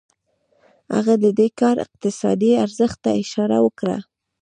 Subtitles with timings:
[0.93, 3.97] هغه د دې کار اقتصادي ارزښت ته اشاره وکړه